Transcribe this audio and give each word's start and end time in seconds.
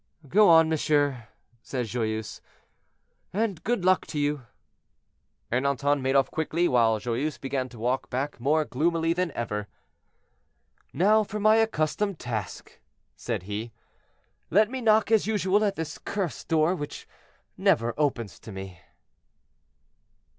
"Go, 0.27 0.63
monsieur," 0.63 1.27
said 1.61 1.85
Joyeuse; 1.85 2.41
"and 3.31 3.63
good 3.63 3.85
luck 3.85 4.07
to 4.07 4.17
you." 4.17 4.47
Ernanton 5.51 6.01
made 6.01 6.15
off 6.15 6.31
quickly, 6.31 6.67
while 6.67 6.97
Joyeuse 6.97 7.37
began 7.37 7.69
to 7.69 7.77
walk 7.77 8.09
back 8.09 8.39
more 8.39 8.65
gloomily 8.65 9.13
than 9.13 9.29
ever. 9.33 9.67
"Now 10.91 11.23
for 11.23 11.39
my 11.39 11.57
accustomed 11.57 12.17
task," 12.17 12.79
said 13.15 13.43
he; 13.43 13.73
"let 14.49 14.71
me 14.71 14.81
knock 14.81 15.11
as 15.11 15.27
usual 15.27 15.63
at 15.63 15.75
this 15.75 15.99
cursed 15.99 16.47
door 16.47 16.73
which 16.73 17.07
never 17.55 17.93
opens 17.95 18.39
to 18.39 18.51
me." 18.51 18.79